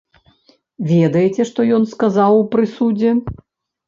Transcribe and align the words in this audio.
Ведаеце, 0.91 1.41
што 1.49 1.65
ён 1.77 1.85
сказаў 1.91 2.39
у 2.39 2.41
прысудзе? 2.57 3.11